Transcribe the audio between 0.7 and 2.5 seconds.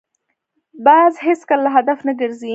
باز هېڅکله له هدفه نه ګرځي